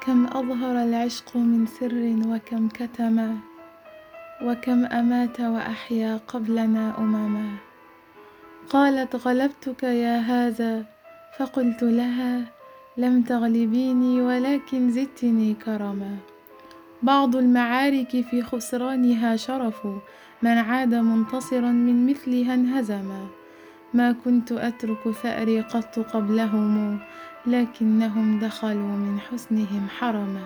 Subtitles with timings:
[0.00, 3.36] كم أظهر العشق من سر وكم كتما
[4.42, 7.56] وكم أمات وأحيا قبلنا أمما
[8.70, 10.84] قالت غلبتك يا هذا
[11.38, 12.44] فقلت لها
[12.96, 16.16] لم تغلبيني ولكن زدتني كرما.
[17.02, 19.86] بعض المعارك في خسرانها شرف
[20.42, 23.26] من عاد منتصرا من مثلها انهزما
[23.94, 26.98] ما كنت أترك ثأري قط قبلهم
[27.46, 30.44] لكنهم دخلوا من حسنهم حرما.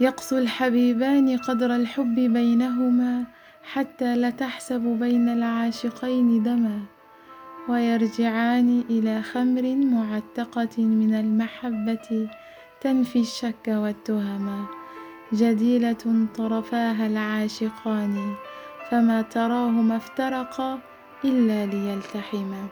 [0.00, 3.24] يقسو الحبيبان قدر الحب بينهما
[3.72, 6.80] حتى لتحسب بين العاشقين دما
[7.68, 12.28] ويرجعان إلى خمر معتقة من المحبة
[12.80, 14.66] تنفي الشك والتهما
[15.32, 18.34] جديلة طرفاها العاشقان
[18.90, 20.78] فما تراهما افترقا
[21.24, 22.66] إلا ليلتحما.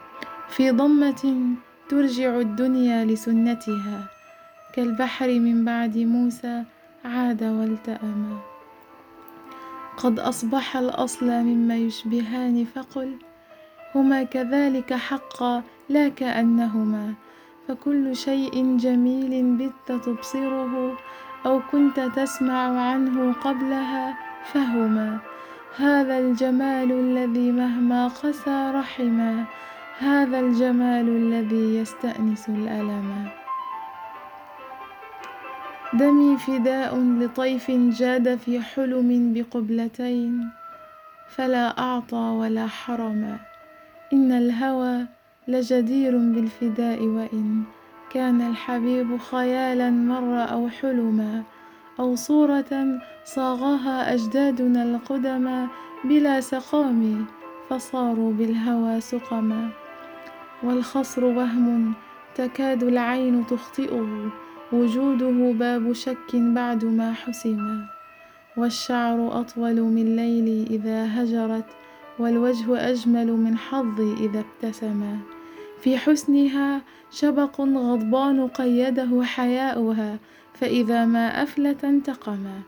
[0.49, 1.55] في ضمة
[1.89, 4.07] ترجع الدنيا لسنتها.
[4.73, 6.63] كالبحر من بعد موسى
[7.05, 8.39] عاد والتأما
[9.97, 13.15] قد أصبح الأصل مما يشبهان فقل
[13.95, 17.13] هما كذلك حقا لا كأنهما.
[17.67, 20.97] فكل شيء جميل بت تبصره
[21.45, 24.17] أو كنت تسمع عنه قبلها
[24.53, 25.19] فهما.
[25.77, 29.45] هذا الجمال الذي مهما قسى رحما.
[29.99, 33.31] هذا الجمال الذي يستأنس الألما
[35.93, 40.49] دمي فداء لطيف جاد في حلم بقبلتين
[41.27, 43.37] فلا أعطى ولا حرما
[44.13, 45.05] إن الهوى
[45.47, 47.63] لجدير بالفداء وإن
[48.09, 51.43] كان الحبيب خيالا مر أو حلما
[51.99, 55.67] أو صورة صاغها أجدادنا القدما
[56.03, 57.25] بلا سقام
[57.69, 59.86] فصاروا بالهوى سقما.
[60.63, 61.93] والخصر وهم
[62.35, 64.31] تكاد العين تخطئه.
[64.73, 67.85] وجوده باب شك بعد ما حسما
[68.57, 71.65] والشعر أطول من ليلي إذا هجرت
[72.19, 75.19] والوجه أجمل من حظي إذا ابتسما
[75.81, 76.81] في حسنها
[77.11, 80.19] شبق غضبان قيده حياؤها
[80.53, 82.61] فإذا ما أفلت انتقما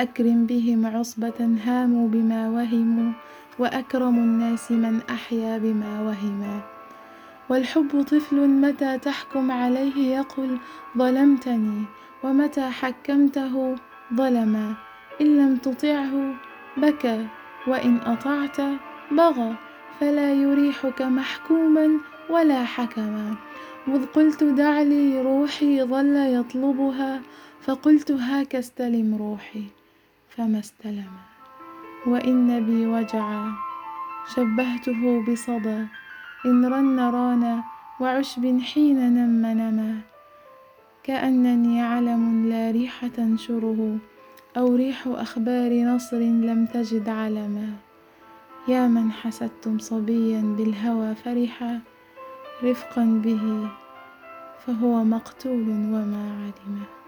[0.00, 3.12] أكرم بهم عصبة هاموا بما وهموا
[3.60, 6.60] وأكرم الناس من أحيا بما وهما.
[7.48, 10.58] والحب طفل متى تحكم عليه يقل
[10.98, 11.84] ظلمتني
[12.22, 13.76] ومتى حكمته
[14.14, 14.74] ظلما.
[15.20, 16.34] إن لم تطعه
[16.76, 17.26] بكى
[17.66, 18.56] وإن أطعت
[19.10, 19.54] بغى.
[20.00, 22.00] فلا يريحك محكوما
[22.30, 23.34] ولا حكما.
[23.86, 27.20] مذ قلت دع لي روحي ظل يطلبها.
[27.62, 29.64] فقلت هاك استلم روحي.
[30.28, 31.29] فما استلم
[32.06, 33.52] وإن بي وجعا
[34.34, 35.86] شبهته بصدى.
[36.46, 37.64] إن رن رانا
[38.00, 40.00] وعشب حين نم نما.
[41.02, 43.98] كأنني علم لا ريح تنشره
[44.56, 47.72] أو ريح أخبار نصر لم تجد علما.
[48.68, 51.80] يا من حسدتم صبيا بالهوى فرحا.
[52.64, 53.68] رفقا به
[54.66, 56.99] فهو مقتول وما علما.